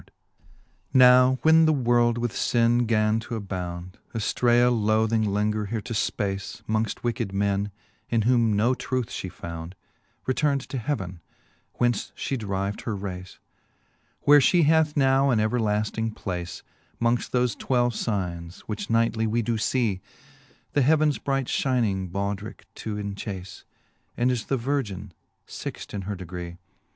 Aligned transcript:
Now 0.01 0.05
Canto 0.05 0.19
I. 0.19 0.21
the 0.33 0.43
Faerie 0.43 0.79
Siueene, 0.79 0.97
9 0.97 0.97
XL 0.97 0.97
Now 0.97 1.39
when 1.43 1.65
the 1.67 1.85
world 1.91 2.17
with 2.17 2.31
finne 2.31 2.85
gan 2.87 3.19
to 3.19 3.35
abound, 3.35 3.97
AJlrcea 4.15 4.71
loarhing 4.85 5.27
lenger 5.27 5.65
here 5.67 5.81
to 5.81 5.93
fpace 5.93 6.63
Mongft 6.63 7.03
wicked 7.03 7.31
men, 7.31 7.69
in 8.09 8.23
whom 8.23 8.55
no 8.55 8.73
truth 8.73 9.09
ftie 9.09 9.31
found, 9.31 9.75
Return 10.25 10.57
"d 10.57 10.65
to 10.69 10.79
heaven, 10.79 11.21
whence 11.73 12.11
(lie 12.17 12.35
deriv'd 12.35 12.81
her 12.81 12.95
race 12.95 13.33
j 13.33 13.37
Where 14.21 14.41
Ihe 14.41 14.63
hath 14.63 14.97
now 14.97 15.29
an 15.29 15.37
everlafting 15.37 16.15
place, 16.15 16.63
Mongft 16.99 17.29
thofe 17.29 17.55
twelve 17.59 17.93
fignes, 17.93 18.61
which 18.61 18.89
nightly 18.89 19.27
we 19.27 19.43
do 19.43 19.55
fee 19.59 20.01
The 20.73 20.81
heavens 20.81 21.19
bright 21.19 21.45
fliining 21.45 22.09
baudricke 22.11 22.65
to 22.73 22.97
enchace; 22.97 23.65
And 24.17 24.31
is 24.31 24.45
the 24.45 24.57
Virgin^ 24.57 25.11
lixt 25.47 25.93
in 25.93 26.01
her 26.09 26.15
degree. 26.15 26.57